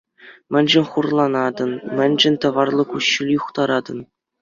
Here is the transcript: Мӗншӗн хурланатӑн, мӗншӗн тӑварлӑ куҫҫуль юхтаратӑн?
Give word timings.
Мӗншӗн 0.51 0.85
хурланатӑн, 0.93 1.71
мӗншӗн 1.99 2.35
тӑварлӑ 2.41 2.83
куҫҫуль 2.91 3.35
юхтаратӑн? 3.39 3.99